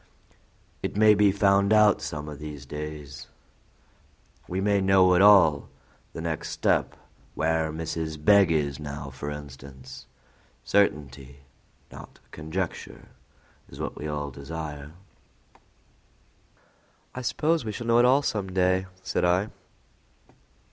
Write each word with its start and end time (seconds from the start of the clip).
"It 0.81 0.97
may 0.97 1.13
be 1.13 1.31
found 1.31 1.71
out 1.71 2.01
some 2.01 2.27
o' 2.27 2.33
these 2.33 2.65
days," 2.65 2.95
he 2.97 3.05
said 3.05 3.11
earnestly. 3.13 3.29
"We 4.47 4.61
may 4.61 4.81
know 4.81 5.13
it 5.13 5.21
all, 5.21 5.69
the 6.13 6.21
next 6.21 6.49
step; 6.49 6.95
where 7.35 7.71
Mrs. 7.71 8.17
Begg 8.17 8.51
is 8.51 8.79
now, 8.79 9.11
for 9.11 9.29
instance. 9.29 10.07
Certainty, 10.63 11.41
not 11.91 12.19
conjecture, 12.31 13.09
is 13.69 13.79
what 13.79 13.95
we 13.95 14.07
all 14.07 14.31
desire." 14.31 14.93
"I 17.13 17.21
suppose 17.21 17.63
we 17.63 17.71
shall 17.71 17.85
know 17.85 17.99
it 17.99 18.05
all 18.05 18.23
some 18.23 18.51
day," 18.51 18.87
said 19.03 19.23
I. 19.23 19.49